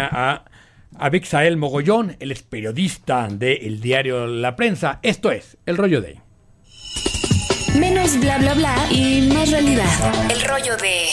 [0.00, 0.44] a
[0.96, 4.98] Abixael Mogollón, él es periodista del diario La Prensa.
[5.02, 6.20] Esto es El Rollo de...
[7.78, 9.84] Menos bla bla bla y más realidad.
[10.30, 11.04] El rollo de...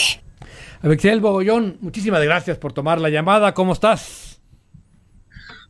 [0.81, 3.53] Abixael Mogollón, muchísimas gracias por tomar la llamada.
[3.53, 4.39] ¿Cómo estás?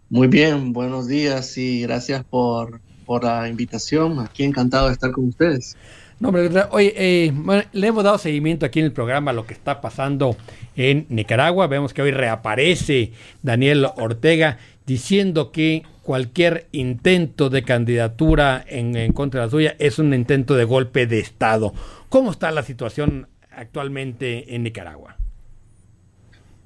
[0.09, 4.19] Muy bien, buenos días y gracias por, por la invitación.
[4.19, 5.75] Aquí encantado de estar con ustedes.
[6.19, 7.33] No, hombre, oye, eh,
[7.73, 10.37] le hemos dado seguimiento aquí en el programa a lo que está pasando
[10.75, 11.67] en Nicaragua.
[11.67, 13.11] Vemos que hoy reaparece
[13.43, 19.99] Daniel Ortega diciendo que cualquier intento de candidatura en, en, contra de la suya es
[19.99, 21.73] un intento de golpe de Estado.
[22.07, 25.17] ¿Cómo está la situación actualmente en Nicaragua?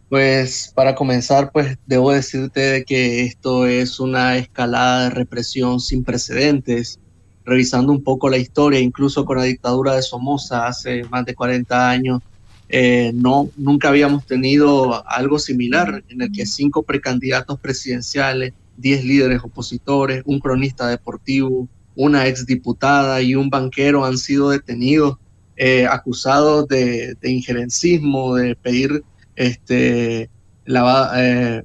[0.09, 6.99] Pues para comenzar, pues debo decirte que esto es una escalada de represión sin precedentes
[7.49, 11.89] revisando un poco la historia, incluso con la dictadura de Somoza hace más de 40
[11.89, 12.21] años,
[12.69, 19.41] eh, no, nunca habíamos tenido algo similar en el que cinco precandidatos presidenciales, diez líderes
[19.43, 25.17] opositores, un cronista deportivo, una exdiputada y un banquero han sido detenidos,
[25.57, 29.03] eh, acusados de, injerencismo, de pedir
[29.35, 30.29] este,
[30.65, 31.63] la,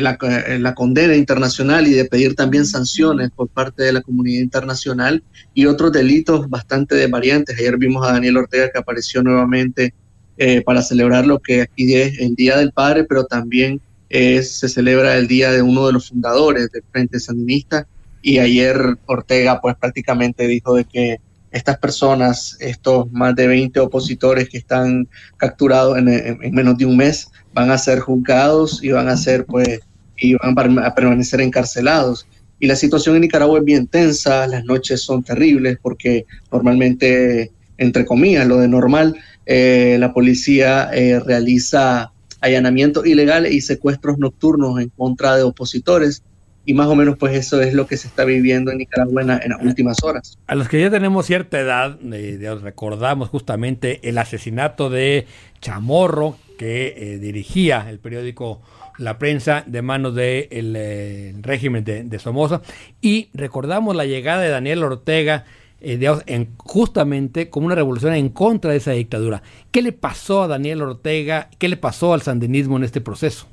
[0.00, 0.18] la,
[0.58, 5.22] la, condena internacional y de pedir también sanciones por parte de la comunidad internacional
[5.54, 7.58] y otros delitos bastante variantes.
[7.58, 9.92] Ayer vimos a Daniel Ortega que apareció nuevamente
[10.38, 15.16] eh, para celebrar lo que aquí es el Día del Padre, pero también se celebra
[15.16, 17.86] el día de uno de los fundadores del Frente Sandinista
[18.20, 21.16] y ayer Ortega pues prácticamente dijo de que
[21.52, 26.86] estas personas, estos más de 20 opositores que están capturados en, en, en menos de
[26.86, 29.80] un mes, van a ser juzgados y van a ser pues
[30.22, 32.26] y van a permanecer encarcelados.
[32.58, 38.06] Y la situación en Nicaragua es bien tensa, las noches son terribles porque normalmente, entre
[38.06, 39.16] comillas, lo de normal,
[39.46, 46.22] eh, la policía eh, realiza allanamientos ilegales y secuestros nocturnos en contra de opositores.
[46.64, 49.28] Y más o menos pues eso es lo que se está viviendo en Nicaragua en,
[49.28, 50.38] las últimas horas.
[50.46, 55.26] A los que ya tenemos cierta edad, eh, recordamos justamente el asesinato de
[55.60, 58.60] Chamorro, que eh, dirigía el periódico
[58.98, 62.62] La Prensa de manos del de eh, régimen de, Somoza.
[63.00, 65.44] Y recordamos la llegada de Daniel Ortega
[65.80, 69.42] eh, en, justamente como una revolución en contra de esa dictadura.
[69.72, 71.50] ¿Qué le pasó a Daniel Ortega?
[71.58, 73.48] ¿Qué le pasó al sandinismo en este proceso?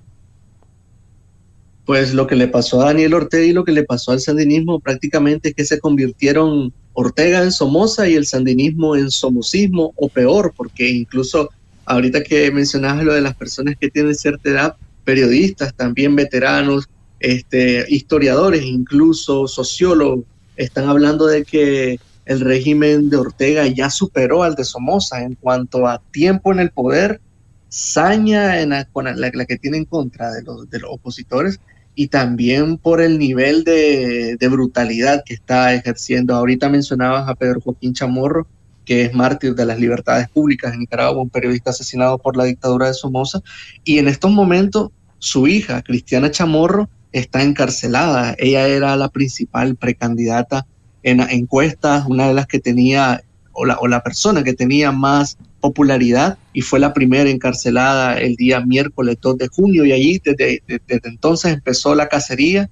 [1.90, 4.80] Pues lo que le pasó a Daniel Ortega y lo que le pasó al sandinismo
[4.80, 10.54] prácticamente es que se convirtieron Ortega en Somoza y el sandinismo en somocismo o peor,
[10.56, 11.50] porque incluso
[11.86, 16.88] ahorita que mencionabas lo de las personas que tienen cierta edad, periodistas, también veteranos,
[17.20, 20.26] este, historiadores, incluso sociólogos,
[20.58, 25.88] están hablando de que el régimen de Ortega ya superó al de Somoza en cuanto
[25.88, 27.20] a tiempo en el poder,
[27.68, 31.60] saña en la, la, la que tiene en contra de los, de los, opositores
[31.96, 36.36] y también por el nivel de, brutalidad que está ejerciendo.
[36.36, 38.48] Ahorita mencionabas a Pedro Joaquín Chamorro,
[38.86, 42.88] que es mártir de las libertades públicas en Nicaragua, un periodista asesinado por la dictadura
[42.88, 43.42] de Somoza.
[43.84, 48.36] Y en estos momentos, su hija, Cristiana Chamorro, está encarcelada.
[48.38, 50.66] Ella era la principal precandidata
[51.04, 55.38] en encuestas, una de las que tenía, o la, o la persona que tenía más
[55.60, 60.64] popularidad, y fue la primera encarcelada el día miércoles 2 de junio, y allí desde,
[60.68, 62.70] desde, entonces empezó la cacería.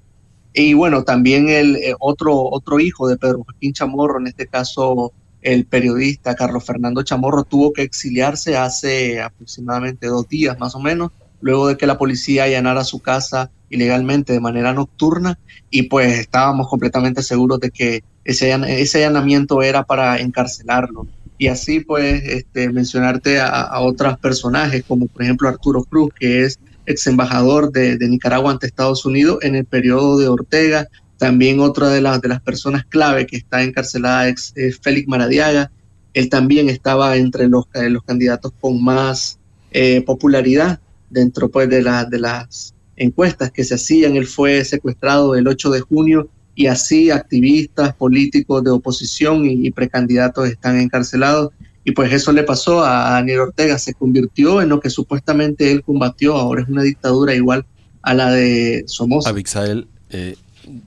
[0.53, 5.13] Y bueno, también el eh, otro, otro hijo de Pedro Joaquín Chamorro, en este caso
[5.41, 11.11] el periodista Carlos Fernando Chamorro tuvo que exiliarse hace aproximadamente dos días más o menos,
[11.41, 15.37] luego de que la policía allanara su casa ilegalmente de manera nocturna
[15.69, 21.07] y pues estábamos completamente seguros de que ese, ese allanamiento era para encarcelarlo.
[21.37, 26.43] Y así pues este, mencionarte a, a otros personajes como por ejemplo Arturo Cruz, que
[26.43, 30.87] es ex embajador de, Nicaragua ante Estados Unidos en el periodo de Ortega,
[31.17, 35.71] también otra de, las de las personas clave que está encarcelada es, es Félix Maradiaga.
[36.13, 39.37] Él también estaba entre los, eh, los candidatos con más
[39.71, 44.15] eh, popularidad dentro pues, de, la, de las encuestas que se hacían.
[44.15, 50.49] Él fue secuestrado el 8 de junio y así activistas, políticos de oposición y, precandidatos
[50.49, 51.51] están encarcelados.
[51.83, 55.83] Y pues eso le pasó a Daniel Ortega, se convirtió en lo que supuestamente él
[55.83, 57.63] combatió, ahora es una dictadura igual
[58.01, 59.29] a la de Somoza.
[59.29, 60.35] Abixael, eh,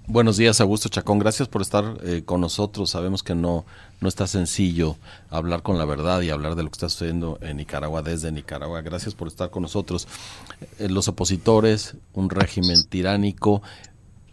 [0.06, 1.18] Buenos días, Augusto Chacón.
[1.18, 2.90] Gracias por estar eh, con nosotros.
[2.90, 3.64] Sabemos que no,
[4.00, 4.96] no está sencillo
[5.30, 8.82] hablar con la verdad y hablar de lo que está sucediendo en Nicaragua desde Nicaragua.
[8.82, 10.06] Gracias por estar con nosotros.
[10.78, 13.62] Eh, los opositores, un régimen tiránico.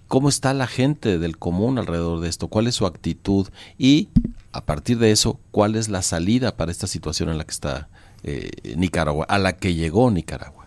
[0.07, 2.47] ¿Cómo está la gente del común alrededor de esto?
[2.47, 3.47] ¿Cuál es su actitud?
[3.77, 4.09] Y
[4.51, 7.89] a partir de eso, ¿cuál es la salida para esta situación en la que está
[8.23, 10.65] eh, Nicaragua, a la que llegó Nicaragua?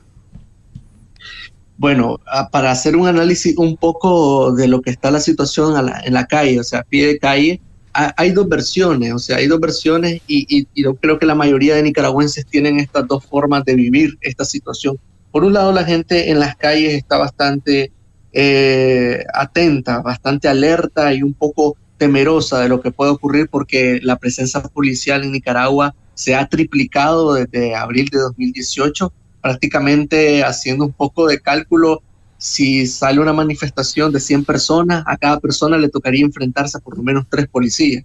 [1.79, 2.21] Bueno,
[2.53, 6.61] para hacer un análisis un poco de lo que está la situación en la calle,
[6.61, 7.61] o sea, a pie de calle,
[7.93, 11.83] hay dos versiones, o sea, hay dos versiones y, yo creo que la mayoría de
[11.83, 14.99] nicaragüenses tienen estas dos formas de vivir esta situación.
[15.33, 17.93] Por un lado, la gente en las calles está bastante
[18.33, 24.17] eh, atenta, bastante alerta y un poco temerosa de lo que puede ocurrir porque la
[24.17, 31.27] presencia policial en Nicaragua se ha triplicado desde abril de 2018, prácticamente haciendo un poco
[31.27, 32.03] de cálculo,
[32.37, 36.97] si sale una manifestación de 100 personas, a cada persona le tocaría enfrentarse a por
[36.97, 38.05] lo menos tres policías.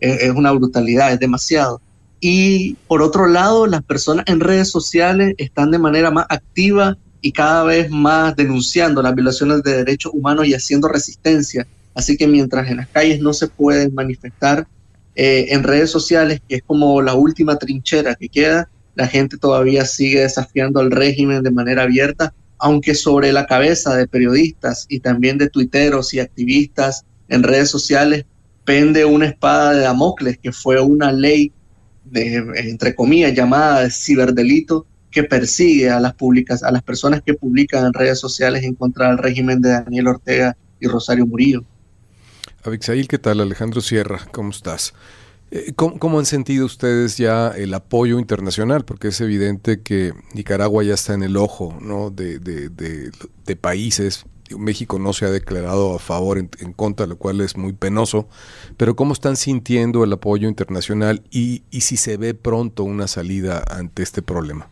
[0.00, 1.80] Es, una brutalidad, es demasiado.
[2.20, 7.32] Y por otro lado, las personas en redes sociales están de manera más activa y
[7.32, 11.66] cada vez más denunciando las violaciones de derechos humanos y haciendo resistencia.
[11.94, 14.66] Así que mientras en las calles no se pueden manifestar,
[15.14, 19.86] eh, en redes sociales, que es como la última trinchera que queda, la gente todavía
[19.86, 25.38] sigue desafiando al régimen de manera abierta, aunque sobre la cabeza de periodistas y también
[25.38, 28.26] de tuiteros y activistas en redes sociales
[28.64, 31.52] pende una espada de Damocles, que fue una ley,
[32.04, 34.86] de, entre comillas, llamada ciberdelito,
[35.16, 39.08] que persigue a las, públicas, a las personas que publican en redes sociales en contra
[39.08, 41.64] del régimen de Daniel Ortega y Rosario Murillo.
[42.62, 43.40] Abixail, ¿qué tal?
[43.40, 44.92] Alejandro Sierra, ¿cómo estás?
[45.50, 48.84] Eh, ¿Cómo, han sentido ustedes ya el apoyo internacional?
[48.84, 51.78] Porque es evidente que Nicaragua ya está en el ojo
[52.12, 54.26] de, países.
[54.54, 58.28] México no se ha declarado a favor, en, contra, lo cual es muy penoso.
[58.76, 64.02] Pero ¿cómo están sintiendo el apoyo internacional y si se ve pronto una salida ante
[64.02, 64.68] este problema?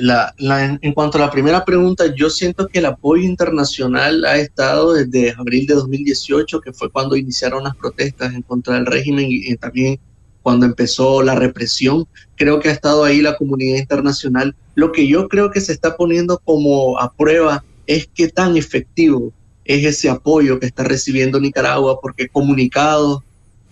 [0.00, 4.92] La, en cuanto a la primera pregunta, yo siento que el apoyo internacional ha estado
[4.92, 9.56] desde abril de 2018, que fue cuando iniciaron las protestas en contra del régimen y,
[9.56, 9.98] también
[10.40, 12.06] cuando empezó la represión.
[12.36, 14.54] Creo que ha estado ahí la comunidad internacional.
[14.76, 19.32] Lo que yo creo que se está poniendo como a prueba es qué tan efectivo
[19.64, 23.22] es ese apoyo que está recibiendo Nicaragua, porque comunicados,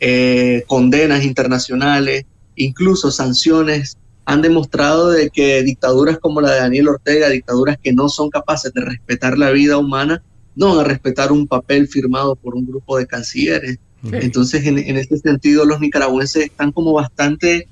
[0.00, 2.24] eh, condenas internacionales,
[2.56, 3.96] incluso sanciones
[4.26, 8.72] han demostrado de que dictaduras como la de Daniel Ortega, dictaduras que no son capaces
[8.74, 10.22] de respetar la vida humana,
[10.56, 13.78] no van a respetar un papel firmado por un grupo de cancilleres.
[14.12, 17.68] Entonces, en, en, este sentido, los nicaragüenses están como bastante,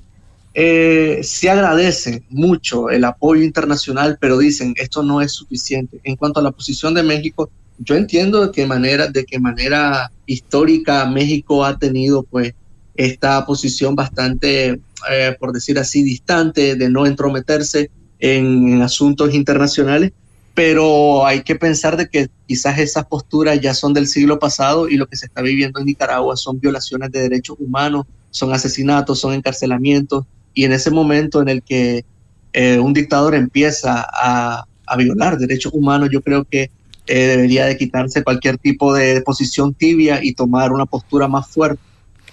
[0.53, 5.99] eh, se agradece mucho el apoyo internacional, pero dicen, esto no es suficiente.
[6.03, 7.49] En cuanto a la posición de México,
[7.79, 12.53] yo entiendo de qué manera, de qué manera histórica México ha tenido, pues,
[12.95, 14.79] esta posición bastante,
[15.11, 17.89] eh, por decir así, distante de no entrometerse
[18.19, 20.13] en, asuntos internacionales,
[20.53, 24.95] pero hay que pensar de que quizás esas posturas ya son del siglo pasado y
[24.95, 29.33] lo que se está viviendo en Nicaragua son violaciones de derechos humanos, son asesinatos, son
[29.33, 32.05] encarcelamientos, y en ese momento en el que
[32.53, 34.65] eh, un dictador empieza a,
[34.97, 36.69] violar derechos humanos, yo creo que
[37.07, 41.81] eh, debería de quitarse cualquier tipo de posición tibia y tomar una postura más fuerte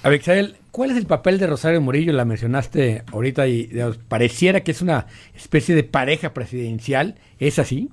[0.04, 2.12] Abixael, ¿cuál es el papel de Rosario Murillo?
[2.12, 3.70] La mencionaste ahorita y
[4.08, 7.16] pareciera que es una especie de pareja presidencial.
[7.38, 7.88] ¿Es así?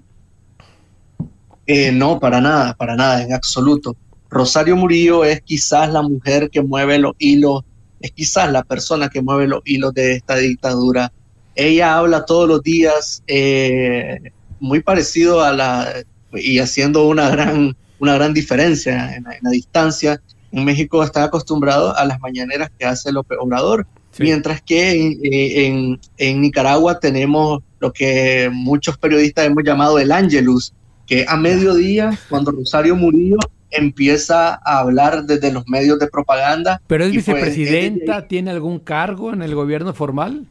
[1.68, 3.96] Eh, no, para nada, para nada, en absoluto.
[4.30, 7.64] Rosario Murillo es quizás la mujer que mueve los hilos,
[8.00, 11.12] es quizás la persona que mueve los hilos de esta dictadura.
[11.54, 15.94] Ella habla todos los días eh, muy parecido a la,
[16.34, 20.20] y haciendo una gran, una gran diferencia en la distancia
[20.52, 23.86] México está acostumbrado a las mañaneras que hace López Obrador,
[24.18, 30.74] mientras que en, en, Nicaragua tenemos lo que muchos periodistas hemos llamado el Angelus,
[31.06, 33.38] que a mediodía, cuando Rosario Murillo
[33.72, 36.82] empieza a hablar desde los medios de propaganda.
[36.88, 38.28] ¿Pero es pues, vicepresidenta?
[38.28, 40.46] ¿Tiene algún cargo en el gobierno formal?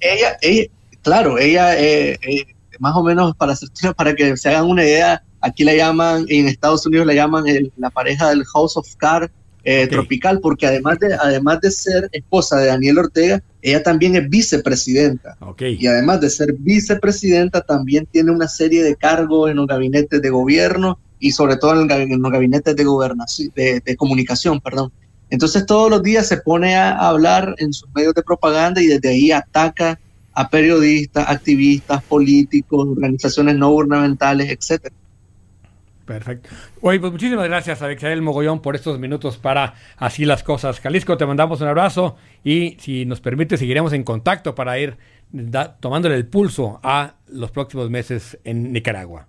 [0.00, 0.68] Ella, ella
[1.02, 2.46] claro, ella, eh, eh,
[2.78, 3.54] más o menos para,
[3.96, 7.44] para que se hagan una idea, Aquí la llaman, en Estados Unidos la llaman
[7.76, 9.32] la pareja del House of Cards
[9.64, 14.28] eh, tropical, porque además de, además de ser esposa de Daniel Ortega, ella también es
[14.28, 15.36] vicepresidenta.
[15.60, 20.30] Y además de ser vicepresidenta, también tiene una serie de cargos en los gabinetes de
[20.30, 24.60] gobierno y sobre todo en, los gabinetes de, gobernación, de, de, comunicación.
[24.60, 24.90] Perdón.
[25.28, 29.10] Entonces todos los días se pone a hablar en sus medios de propaganda y desde
[29.10, 30.00] ahí ataca
[30.32, 34.94] a periodistas, activistas, políticos, organizaciones no gubernamentales, etcétera.
[36.08, 36.48] Perfecto.
[36.80, 40.80] Oye, pues muchísimas gracias, Alexael Mogollón, por estos minutos para Así las Cosas.
[40.80, 44.96] Jalisco, te mandamos un abrazo y si nos permite, seguiremos en contacto para ir
[45.80, 49.28] tomándole el pulso a los próximos meses en Nicaragua.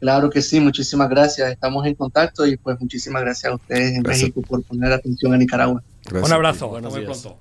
[0.00, 1.52] Claro que sí, muchísimas gracias.
[1.52, 5.36] Estamos en contacto y pues muchísimas gracias a ustedes en México por poner atención a
[5.36, 5.80] Nicaragua.
[6.12, 7.38] un abrazo, hasta muy pronto.